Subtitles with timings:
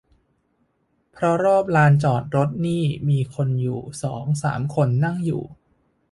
[1.11, 5.43] เพราะรอบลานจอดรถนี่มีคนอยู่สองสามคนนั่งอยู่